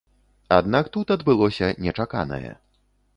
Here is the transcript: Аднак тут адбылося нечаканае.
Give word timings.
Аднак 0.55 0.87
тут 0.95 1.13
адбылося 1.15 1.69
нечаканае. 1.89 2.51